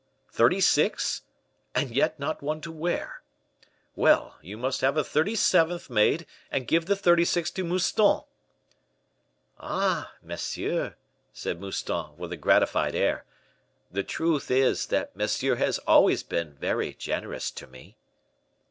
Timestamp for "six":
0.59-1.21, 7.23-7.51